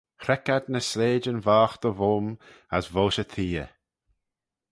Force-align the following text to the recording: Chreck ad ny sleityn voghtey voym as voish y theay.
Chreck 0.21 0.45
ad 0.55 0.65
ny 0.73 0.81
sleityn 0.89 1.43
voghtey 1.47 1.95
voym 1.99 2.27
as 2.77 2.85
voish 2.93 3.19
y 3.23 3.25
theay. 3.33 3.69